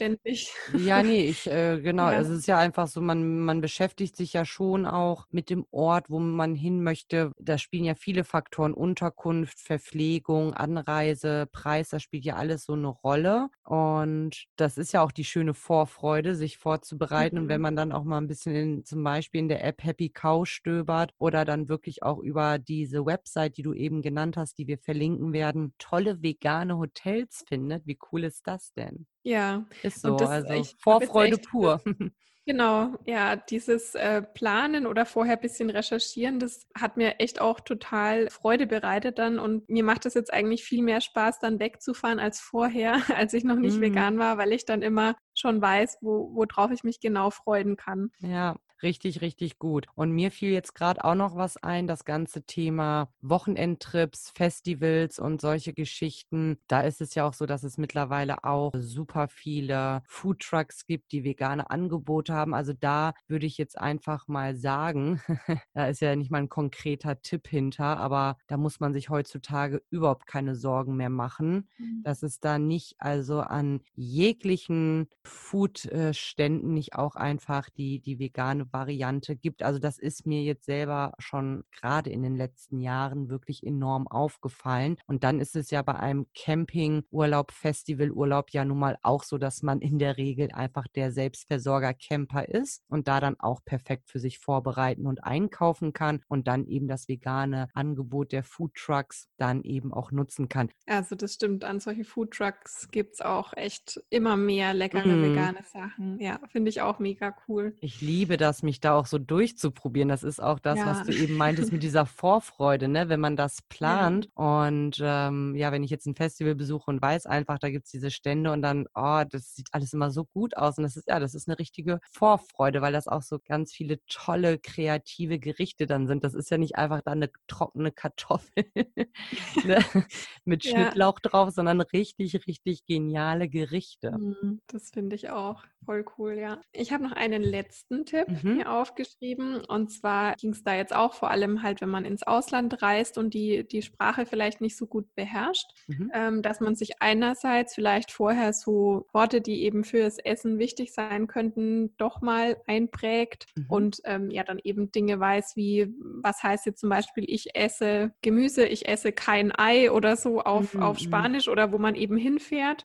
Ja, 0.73 1.03
nee, 1.05 1.27
ich, 1.29 1.47
äh, 1.49 1.81
genau, 1.81 2.11
Ja. 2.11 2.13
es 2.13 2.29
ist 2.29 2.47
ja 2.47 2.59
einfach 2.59 2.89
so, 2.89 3.01
man, 3.01 3.41
man 3.41 3.61
beschäftigt 3.61 4.17
sich 4.17 4.33
ja 4.35 4.45
schon 4.45 4.87
auch 4.87 5.27
mit 5.31 5.51
dem 5.51 5.67
Ort, 5.71 6.11
wo 6.11 6.19
man 6.21 6.55
hin 6.57 6.83
möchte. 6.83 7.33
Da 7.39 7.59
spielen 7.59 7.85
ja 7.85 7.95
viele 7.95 8.25
Faktoren, 8.25 8.75
Unterkunft, 8.75 9.61
Verpflegung, 9.61 10.55
Anreise, 10.55 11.47
Preis, 11.53 11.91
das 11.91 12.03
spielt 12.03 12.25
ja 12.27 12.37
alles 12.37 12.65
so 12.65 12.75
eine 12.75 12.89
Rolle. 12.89 13.49
Und 13.65 14.45
das 14.57 14.79
ist 14.79 14.93
ja 14.93 15.03
auch 15.03 15.13
die 15.13 15.25
schöne 15.25 15.55
Vorfreude, 15.55 16.35
sich 16.35 16.59
vorzubereiten. 16.59 17.39
Und 17.39 17.49
wenn 17.49 17.61
Mhm. 17.61 17.63
man 17.63 17.77
dann 17.77 17.93
auch 17.93 18.05
mal 18.05 18.19
ein 18.19 18.29
bisschen 18.29 18.55
in, 18.55 18.85
zum 18.85 19.05
Beispiel 19.05 19.41
in 19.41 19.49
der 19.49 19.65
App 19.65 19.83
Happy 19.85 20.11
Cow 20.11 20.47
stöbert 20.49 21.13
oder 21.19 21.45
dann 21.45 21.69
wirklich 21.69 22.03
auch 22.03 22.19
über 22.19 22.59
diese 22.59 23.07
Website, 23.07 23.57
die 23.57 23.63
du 23.63 23.75
eben 23.75 24.03
genannt 24.03 24.37
hast, 24.37 24.59
die 24.59 24.67
wir 24.67 24.79
verlinken 24.79 25.33
werden, 25.33 25.75
tolle 25.79 26.23
vegane 26.23 26.77
Hotels 26.79 27.14
findet, 27.47 27.87
wie 27.87 27.99
cool 28.13 28.25
ist 28.25 28.47
das 28.47 28.73
denn? 28.75 29.07
Ja, 29.23 29.67
Ist 29.83 30.03
so, 30.03 30.17
das 30.17 30.29
also 30.29 30.69
Vorfreude 30.79 31.39
echt 31.39 31.39
pur. 31.39 31.83
Genau, 32.47 32.97
ja, 33.07 33.37
dieses 33.37 33.95
äh, 33.95 34.21
Planen 34.23 34.87
oder 34.87 35.07
vorher 35.07 35.37
ein 35.37 35.41
bisschen 35.41 35.71
recherchieren, 35.71 36.39
das 36.41 36.69
hat 36.79 36.97
mir 36.99 37.21
echt 37.21 37.41
auch 37.41 37.61
total 37.61 38.29
Freude 38.31 38.67
bereitet 38.67 39.19
dann 39.19 39.39
und 39.39 39.69
mir 39.71 39.83
macht 39.85 40.07
es 40.07 40.15
jetzt 40.15 40.33
eigentlich 40.33 40.65
viel 40.65 40.83
mehr 40.83 41.01
Spaß, 41.01 41.39
dann 41.41 41.59
wegzufahren 41.59 42.19
als 42.21 42.41
vorher, 42.41 42.95
als 43.17 43.33
ich 43.35 43.45
noch 43.45 43.57
nicht 43.57 43.81
Mhm. 43.81 43.81
vegan 43.81 44.19
war, 44.19 44.39
weil 44.39 44.53
ich 44.53 44.67
dann 44.67 44.83
immer 44.83 45.17
schon 45.35 45.63
weiß, 45.63 45.99
wo, 46.03 46.35
worauf 46.35 46.71
ich 46.71 46.85
mich 46.85 47.01
genau 47.01 47.31
freuen 47.31 47.77
kann. 47.77 48.11
Ja, 48.21 48.57
richtig, 48.85 49.21
richtig 49.21 49.59
gut. 49.59 49.87
Und 49.95 50.13
mir 50.13 50.31
fiel 50.31 50.51
jetzt 50.51 50.75
gerade 50.75 51.05
auch 51.05 51.15
noch 51.15 51.37
was 51.37 51.57
ein, 51.57 51.87
das 51.87 52.05
ganze 52.05 52.43
Thema 52.45 53.09
Wochenendtrips, 53.23 54.31
Festivals 54.37 55.19
und 55.19 55.41
solche 55.41 55.73
Geschichten. 55.73 56.59
Da 56.69 56.83
ist 56.83 57.01
es 57.01 57.15
ja 57.15 57.27
auch 57.27 57.35
so, 57.35 57.47
dass 57.47 57.65
es 57.65 57.79
mittlerweile 57.79 58.45
auch 58.45 58.73
super 58.77 59.29
viele 59.29 60.03
Foodtrucks 60.07 60.87
gibt, 60.87 61.11
die 61.13 61.25
vegane 61.25 61.71
Angebote 61.71 62.35
haben. 62.35 62.55
Also 62.55 62.73
da 62.73 63.15
würde 63.27 63.47
ich 63.47 63.59
jetzt 63.59 63.79
einfach 63.79 64.29
mal 64.29 64.55
sagen, 64.57 65.21
da 65.75 65.89
ist 65.89 66.01
ja 66.01 66.15
nicht 66.15 66.31
mal 66.31 66.39
ein 66.39 66.49
konkreter 66.49 67.21
Tipp 67.23 67.49
hinter, 67.49 67.99
aber 67.99 68.37
da 68.47 68.57
muss 68.57 68.79
man 68.79 68.93
sich 68.93 69.09
heutzutage 69.09 69.83
überhaupt 69.91 70.27
keine 70.27 70.55
Sorgen 70.55 70.97
mehr 70.97 71.11
machen, 71.11 71.69
dass 72.03 72.23
es 72.23 72.39
da 72.41 72.59
nicht 72.59 72.97
also 72.99 73.41
an 73.41 73.81
jeglichen 73.95 75.09
Food-Ständen 75.23 76.75
nicht 76.75 76.95
auch 76.95 77.17
einfach 77.17 77.71
die, 77.71 78.01
die 78.01 78.19
vegane 78.19 78.67
Variante 78.75 79.37
gibt. 79.37 79.63
Also 79.63 79.79
das 79.79 79.99
ist 79.99 80.27
mir 80.27 80.43
jetzt 80.43 80.67
selber 80.67 81.15
schon 81.19 81.65
gerade 81.73 82.11
in 82.11 82.23
den 82.23 82.37
letzten 82.37 82.81
Jahren 82.81 83.31
wirklich 83.31 83.65
enorm 83.65 84.07
aufgefallen. 84.09 84.97
Und 85.07 85.25
dann 85.25 85.41
ist 85.41 85.57
es 85.57 85.71
ja 85.71 85.81
bei 85.83 85.95
einem 85.95 86.27
Campingurlaub, 86.35 87.53
Festivalurlaub 87.53 88.51
ja 88.51 88.65
nun 88.65 88.79
mal 88.79 88.99
auch 89.03 89.23
so, 89.23 89.39
dass 89.39 89.63
man 89.63 89.81
in 89.81 89.99
der 89.99 90.17
Regel 90.19 90.51
einfach 90.53 90.87
der 90.89 91.13
Selbstversorger 91.13 91.95
Camper 91.95 92.49
ist 92.49 92.83
und 92.89 93.09
da 93.09 93.21
dann 93.21 93.39
auch 93.39 93.65
perfekt 93.65 94.11
für 94.11 94.19
sich 94.19 94.39
vorbereiten 94.39 95.07
und 95.07 95.25
einkaufen 95.25 95.93
kann 95.93 96.23
und 96.29 96.49
dann 96.49 96.67
eben 96.67 96.89
das 96.89 97.09
vegane 97.09 97.69
Angebot 97.75 98.33
der 98.33 98.43
Foodtrucks 98.43 99.29
dann 99.37 99.63
eben 99.63 99.93
auch 99.93 100.11
nutzen 100.11 100.49
kann. 100.49 100.71
Also 100.87 101.15
das 101.15 101.35
stimmt, 101.35 101.63
an 101.65 101.79
solchen 101.79 102.05
Foodtrucks 102.05 102.89
gibt 102.91 103.15
es 103.15 103.21
auch 103.21 103.53
echt 103.55 104.03
immer 104.11 104.37
mehr 104.37 104.75
leckere 104.75 105.17
Mm. 105.17 105.23
vegane 105.23 105.63
Sachen. 105.63 106.19
Ja, 106.19 106.41
finde 106.51 106.71
ich 106.71 106.81
auch 106.81 106.99
mega 106.99 107.37
cool. 107.47 107.77
Ich 107.81 108.01
liebe 108.01 108.37
das, 108.37 108.63
mich 108.65 108.81
da 108.81 108.95
auch 108.99 109.07
so 109.07 109.19
durchzuprobieren. 109.19 110.09
Das 110.09 110.23
ist 110.25 110.43
auch 110.43 110.59
das, 110.59 110.79
was 110.85 110.99
Ja. 110.99 111.05
du 111.05 111.13
eben 111.13 111.37
meintest 111.37 111.73
mit 111.73 111.83
dieser 111.83 112.07
Vorfreude, 112.07 112.89
ne? 112.89 113.09
wenn 113.09 113.21
man 113.21 113.37
das 113.37 113.59
Ja. 113.61 113.65
plant. 113.69 114.29
Und 114.35 114.99
ähm, 115.03 115.55
ja, 115.55 115.71
wenn 115.73 115.85
ich 115.85 115.91
jetzt 115.91 116.07
ein 116.07 116.17
Festival 116.17 116.55
besuche 116.55 116.91
und 116.91 117.01
weiß 117.03 117.27
einfach, 117.27 117.59
da 117.59 117.71
gibt 117.71 117.85
es 117.87 117.91
diese 117.93 118.11
Stände 118.11 118.51
und 118.53 118.63
dann, 118.63 118.87
oh, 118.95 119.23
das 119.31 119.55
sieht 119.55 119.69
alles 119.73 119.93
immer 119.93 120.11
so 120.11 120.25
gut 120.25 120.57
aus. 120.57 120.79
Und 120.79 120.85
das 120.85 120.97
ist, 120.97 121.07
ja, 121.09 121.21
das 121.21 121.35
ist 121.35 121.49
eine 121.49 121.59
richtige 121.59 122.01
Vorfreude, 122.11 122.83
weil 122.83 122.93
das 122.93 123.07
auch 123.09 123.23
so 123.23 123.39
ganz 123.39 123.73
viele 123.73 123.99
tolle, 124.07 124.59
kreative 124.59 125.39
Gerichte 125.39 125.87
dann 125.87 126.07
sind. 126.07 126.25
Das 126.25 126.35
ist 126.35 126.51
ja 126.51 126.59
nicht 126.59 126.77
einfach 126.77 127.03
da 127.03 127.13
eine 127.13 127.31
trockene 127.47 127.93
Kartoffel 127.93 128.65
ne? 129.65 129.79
mit 130.45 130.65
Ja. 130.65 130.71
Schnittlauch 130.71 131.21
drauf, 131.21 131.51
sondern 131.51 131.81
richtig, 131.81 132.47
richtig 132.47 132.85
geniale 132.87 133.49
Gerichte. 133.49 134.13
Mhm, 134.19 134.61
Das 134.67 134.91
finde 134.91 135.17
ich 135.17 135.31
auch 135.31 135.65
voll 135.85 136.05
cool, 136.19 136.33
ja. 136.39 136.61
Ich 136.73 136.93
habe 136.93 137.03
noch 137.05 137.13
einen 137.13 137.43
letzten 137.43 138.07
Tipp 138.07 138.27
Mhm. 138.45 138.57
mir 138.57 138.71
aufgeschrieben. 138.73 139.65
Und 139.65 139.91
zwar 139.91 140.35
ging 140.37 140.51
es 140.53 140.63
da 140.63 140.75
jetzt 140.77 140.95
auch 140.95 141.15
vor 141.15 141.31
allem 141.31 141.63
halt, 141.63 141.81
wenn 141.81 141.89
man 141.89 142.05
ins 142.05 142.23
Ausland 142.23 142.83
reist 142.83 143.19
und 143.19 143.35
die, 143.35 143.67
die 143.67 143.83
Sprache 143.83 144.27
vielleicht 144.27 144.61
nicht 144.61 144.77
so 144.77 144.87
gut 144.87 145.07
beherrscht, 145.15 145.67
Mhm. 145.89 146.11
ähm, 146.15 146.43
dass 146.43 146.61
man 146.61 146.75
sich 146.77 147.01
einerseits 147.03 147.75
vielleicht 147.75 148.13
vorher 148.13 148.53
so 148.53 149.07
Worte, 149.13 149.41
die 149.41 149.63
eben 149.65 149.85
fürs 149.85 150.19
Essen 150.19 150.59
wichtig 150.59 150.93
sein 150.93 151.27
könnten, 151.27 151.97
doch 151.97 152.21
mal 152.21 152.57
einprägt 152.67 153.47
Mhm. 153.57 153.65
und 153.69 153.97
ähm, 154.05 154.31
ja 154.31 154.45
dann 154.45 154.61
eben 154.63 154.93
Dinge 154.93 155.19
weiß, 155.19 155.57
wie 155.57 155.93
was 156.23 156.43
heißt 156.43 156.67
jetzt 156.67 156.81
zum 156.81 156.91
Beispiel, 156.91 157.25
ich 157.27 157.55
esse 157.57 158.13
Gemüse, 158.23 158.67
ich 158.67 158.89
esse 158.89 159.13
kein 159.13 159.53
Ei 159.57 159.91
oder 159.91 160.17
so 160.17 160.41
auf, 160.43 160.75
Mhm, 160.75 160.83
auf 160.83 160.99
mhm. 161.01 161.05
Spanisch 161.05 161.49
oder 161.49 161.73
wo 161.73 161.79
man 161.79 161.95
eben 161.95 162.17
hinfährt. 162.17 162.85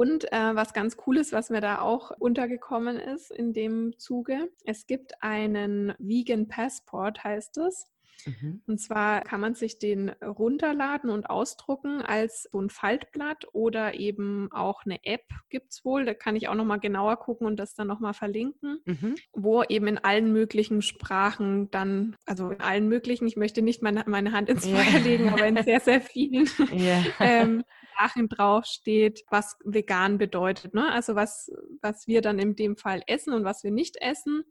Und 0.00 0.32
äh, 0.32 0.54
was 0.54 0.72
ganz 0.72 0.96
cool 1.06 1.18
ist, 1.18 1.30
was 1.34 1.50
mir 1.50 1.60
da 1.60 1.82
auch 1.82 2.10
untergekommen 2.18 2.96
ist 2.96 3.30
in 3.30 3.52
dem 3.52 3.98
Zuge, 3.98 4.48
es 4.64 4.86
gibt 4.86 5.12
einen 5.22 5.92
Vegan 5.98 6.48
Passport, 6.48 7.22
heißt 7.22 7.58
es. 7.58 7.86
Mhm. 8.24 8.62
Und 8.66 8.78
zwar 8.80 9.20
kann 9.20 9.42
man 9.42 9.54
sich 9.54 9.78
den 9.78 10.08
runterladen 10.22 11.10
und 11.10 11.28
ausdrucken 11.28 12.00
als 12.00 12.48
so 12.50 12.60
ein 12.62 12.70
Faltblatt 12.70 13.44
oder 13.52 13.92
eben 13.92 14.48
auch 14.52 14.86
eine 14.86 15.04
App 15.04 15.24
gibt 15.50 15.72
es 15.72 15.84
wohl. 15.84 16.06
Da 16.06 16.14
kann 16.14 16.34
ich 16.34 16.48
auch 16.48 16.54
nochmal 16.54 16.80
genauer 16.80 17.16
gucken 17.18 17.46
und 17.46 17.56
das 17.56 17.74
dann 17.74 17.86
nochmal 17.86 18.14
verlinken, 18.14 18.80
Mhm. 18.86 19.16
wo 19.34 19.62
eben 19.64 19.86
in 19.86 19.98
allen 19.98 20.32
möglichen 20.32 20.80
Sprachen 20.80 21.70
dann, 21.70 22.16
also 22.24 22.50
in 22.52 22.60
allen 22.62 22.88
möglichen, 22.88 23.26
ich 23.26 23.36
möchte 23.36 23.60
nicht 23.60 23.82
meine, 23.82 24.04
meine 24.06 24.32
Hand 24.32 24.48
ins. 24.48 24.66
Feuer 24.66 25.00
legen, 25.04 25.28
aber 25.28 25.46
in 25.46 25.62
sehr, 25.62 25.80
sehr 25.80 26.00
vielen 26.00 26.48
Ja. 26.74 27.02
ähm, 27.20 27.64
Sachen 28.00 28.28
draufsteht, 28.28 29.24
was 29.30 29.56
vegan 29.64 30.18
bedeutet. 30.18 30.74
Ne? 30.74 30.90
Also 30.90 31.14
was, 31.14 31.50
was 31.82 32.06
wir 32.06 32.22
dann 32.22 32.38
in 32.38 32.56
dem 32.56 32.76
Fall 32.76 33.02
essen 33.06 33.32
und 33.32 33.44
was 33.44 33.62
wir 33.62 33.70
nicht 33.70 33.96
essen. 34.00 34.44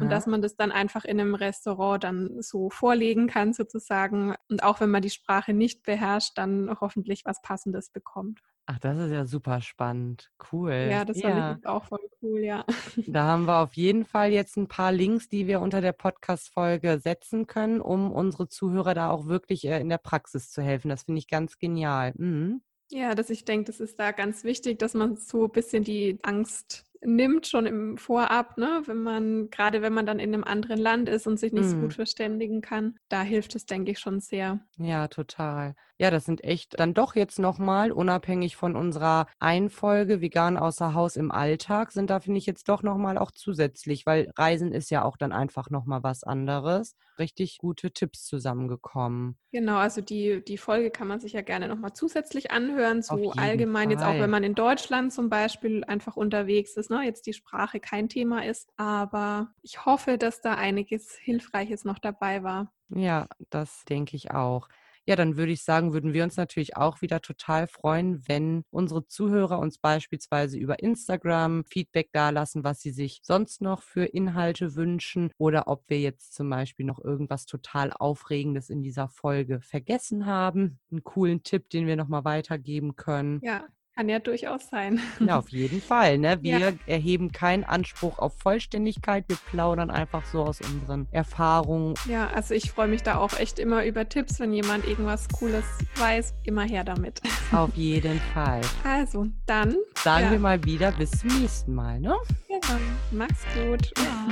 Und 0.00 0.10
dass 0.10 0.24
Aha. 0.24 0.30
man 0.30 0.42
das 0.42 0.56
dann 0.56 0.72
einfach 0.72 1.04
in 1.04 1.20
einem 1.20 1.34
Restaurant 1.34 2.04
dann 2.04 2.40
so 2.40 2.70
vorlegen 2.70 3.26
kann 3.26 3.52
sozusagen. 3.52 4.34
Und 4.48 4.62
auch 4.62 4.80
wenn 4.80 4.90
man 4.90 5.02
die 5.02 5.10
Sprache 5.10 5.52
nicht 5.52 5.82
beherrscht, 5.82 6.32
dann 6.36 6.74
hoffentlich 6.80 7.24
was 7.24 7.42
Passendes 7.42 7.90
bekommt. 7.90 8.40
Ach, 8.66 8.78
das 8.78 8.96
ist 8.96 9.10
ja 9.10 9.24
super 9.24 9.60
spannend. 9.60 10.30
Cool. 10.52 10.88
Ja, 10.88 11.04
das 11.04 11.20
fand 11.20 11.34
ich 11.34 11.64
Ja, 11.64 11.70
auch 11.70 11.84
voll 11.84 11.98
cool, 12.22 12.40
ja. 12.40 12.64
da 13.08 13.24
haben 13.24 13.46
wir 13.46 13.58
auf 13.58 13.74
jeden 13.74 14.04
Fall 14.04 14.30
jetzt 14.30 14.56
ein 14.56 14.68
paar 14.68 14.92
Links, 14.92 15.28
die 15.28 15.48
wir 15.48 15.60
unter 15.60 15.80
der 15.80 15.92
Podcast-Folge 15.92 17.00
setzen 17.00 17.48
können, 17.48 17.80
um 17.80 18.12
unsere 18.12 18.48
Zuhörer 18.48 18.94
da 18.94 19.10
auch 19.10 19.26
wirklich 19.26 19.66
äh, 19.66 19.80
in 19.80 19.88
der 19.88 19.98
Praxis 19.98 20.50
zu 20.50 20.62
helfen. 20.62 20.88
Das 20.88 21.02
finde 21.02 21.18
ich 21.18 21.26
ganz 21.28 21.58
genial. 21.58 22.12
Mhm. 22.16 22.62
Ja, 22.92 23.14
dass 23.14 23.30
ich 23.30 23.46
denke, 23.46 23.64
das 23.64 23.80
ist 23.80 23.98
da 23.98 24.12
ganz 24.12 24.44
wichtig, 24.44 24.78
dass 24.78 24.92
man 24.92 25.16
so 25.16 25.44
ein 25.44 25.50
bisschen 25.50 25.82
die 25.82 26.18
Angst 26.22 26.84
nimmt, 27.04 27.46
schon 27.46 27.66
im 27.66 27.96
Vorab, 27.98 28.58
ne? 28.58 28.82
Wenn 28.86 29.02
man, 29.02 29.50
gerade 29.50 29.82
wenn 29.82 29.92
man 29.94 30.06
dann 30.06 30.18
in 30.18 30.34
einem 30.34 30.44
anderen 30.44 30.78
Land 30.78 31.08
ist 31.08 31.26
und 31.26 31.38
sich 31.38 31.52
nicht 31.52 31.70
so 31.70 31.78
gut 31.78 31.92
Mhm. 31.92 31.94
verständigen 31.94 32.60
kann, 32.62 32.96
da 33.08 33.22
hilft 33.22 33.54
es, 33.54 33.66
denke 33.66 33.92
ich, 33.92 33.98
schon 33.98 34.20
sehr. 34.20 34.60
Ja, 34.78 35.08
total. 35.08 35.74
Ja, 35.98 36.10
das 36.10 36.24
sind 36.24 36.42
echt 36.44 36.78
dann 36.80 36.94
doch 36.94 37.14
jetzt 37.14 37.38
nochmal, 37.38 37.92
unabhängig 37.92 38.56
von 38.56 38.74
unserer 38.74 39.26
Einfolge 39.38 40.20
vegan 40.22 40.56
außer 40.56 40.94
Haus 40.94 41.16
im 41.16 41.30
Alltag, 41.30 41.92
sind 41.92 42.08
da, 42.08 42.20
finde 42.20 42.38
ich, 42.38 42.46
jetzt 42.46 42.68
doch 42.70 42.82
nochmal 42.82 43.18
auch 43.18 43.30
zusätzlich, 43.32 44.06
weil 44.06 44.30
Reisen 44.36 44.72
ist 44.72 44.90
ja 44.90 45.04
auch 45.04 45.16
dann 45.18 45.32
einfach 45.32 45.68
nochmal 45.68 46.02
was 46.02 46.24
anderes. 46.24 46.96
Richtig 47.18 47.58
gute 47.58 47.92
Tipps 47.92 48.24
zusammengekommen. 48.24 49.36
Genau, 49.54 49.76
also 49.76 50.00
die, 50.00 50.42
die 50.42 50.56
Folge 50.56 50.90
kann 50.90 51.06
man 51.08 51.20
sich 51.20 51.34
ja 51.34 51.42
gerne 51.42 51.68
nochmal 51.68 51.92
zusätzlich 51.92 52.50
anhören, 52.50 53.02
so 53.02 53.32
allgemein 53.32 53.90
Fall. 53.90 53.90
jetzt 53.90 54.02
auch, 54.02 54.18
wenn 54.18 54.30
man 54.30 54.44
in 54.44 54.54
Deutschland 54.54 55.12
zum 55.12 55.28
Beispiel 55.28 55.84
einfach 55.84 56.16
unterwegs 56.16 56.74
ist, 56.78 56.88
ne? 56.92 57.04
jetzt 57.04 57.26
die 57.26 57.32
Sprache 57.32 57.80
kein 57.80 58.08
Thema 58.08 58.44
ist. 58.44 58.68
Aber 58.76 59.52
ich 59.62 59.84
hoffe, 59.84 60.18
dass 60.18 60.40
da 60.40 60.54
einiges 60.54 61.14
Hilfreiches 61.16 61.84
noch 61.84 61.98
dabei 61.98 62.42
war. 62.42 62.72
Ja, 62.88 63.26
das 63.50 63.84
denke 63.84 64.16
ich 64.16 64.30
auch. 64.30 64.68
Ja, 65.04 65.16
dann 65.16 65.36
würde 65.36 65.50
ich 65.50 65.64
sagen, 65.64 65.92
würden 65.92 66.12
wir 66.12 66.22
uns 66.22 66.36
natürlich 66.36 66.76
auch 66.76 67.02
wieder 67.02 67.20
total 67.20 67.66
freuen, 67.66 68.22
wenn 68.28 68.62
unsere 68.70 69.04
Zuhörer 69.04 69.58
uns 69.58 69.78
beispielsweise 69.78 70.58
über 70.58 70.78
Instagram 70.78 71.64
Feedback 71.64 72.12
dalassen, 72.12 72.62
was 72.62 72.80
sie 72.80 72.92
sich 72.92 73.20
sonst 73.24 73.62
noch 73.62 73.82
für 73.82 74.04
Inhalte 74.04 74.76
wünschen 74.76 75.32
oder 75.38 75.66
ob 75.66 75.82
wir 75.88 75.98
jetzt 75.98 76.34
zum 76.34 76.48
Beispiel 76.48 76.86
noch 76.86 77.02
irgendwas 77.02 77.46
total 77.46 77.92
Aufregendes 77.92 78.70
in 78.70 78.80
dieser 78.80 79.08
Folge 79.08 79.60
vergessen 79.60 80.26
haben. 80.26 80.78
Einen 80.92 81.02
coolen 81.02 81.42
Tipp, 81.42 81.68
den 81.70 81.88
wir 81.88 81.96
nochmal 81.96 82.24
weitergeben 82.24 82.94
können. 82.94 83.40
Ja, 83.42 83.66
kann 83.94 84.08
ja 84.08 84.18
durchaus 84.18 84.68
sein. 84.68 85.00
Ja, 85.20 85.38
auf 85.38 85.48
jeden 85.50 85.80
Fall. 85.80 86.18
Ne? 86.18 86.38
Wir 86.42 86.58
ja. 86.58 86.72
erheben 86.86 87.32
keinen 87.32 87.64
Anspruch 87.64 88.18
auf 88.18 88.36
Vollständigkeit. 88.38 89.24
Wir 89.28 89.36
plaudern 89.50 89.90
einfach 89.90 90.24
so 90.26 90.42
aus 90.42 90.60
unseren 90.60 91.06
Erfahrungen. 91.10 91.94
Ja, 92.08 92.28
also 92.28 92.54
ich 92.54 92.70
freue 92.70 92.88
mich 92.88 93.02
da 93.02 93.18
auch 93.18 93.38
echt 93.38 93.58
immer 93.58 93.84
über 93.84 94.08
Tipps, 94.08 94.40
wenn 94.40 94.52
jemand 94.52 94.86
irgendwas 94.86 95.28
Cooles 95.28 95.64
weiß. 95.96 96.34
Immer 96.44 96.62
her 96.62 96.84
damit. 96.84 97.20
Auf 97.52 97.74
jeden 97.74 98.18
Fall. 98.32 98.62
Also, 98.84 99.26
dann 99.46 99.76
sagen 99.94 100.26
ja. 100.26 100.30
wir 100.32 100.38
mal 100.38 100.64
wieder 100.64 100.92
bis 100.92 101.10
zum 101.10 101.40
nächsten 101.40 101.74
Mal. 101.74 102.00
Ne? 102.00 102.16
Genau. 102.48 102.80
Mach's 103.10 103.44
gut. 103.54 103.92
Ja. 103.98 104.28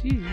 Tschüss. 0.00 0.24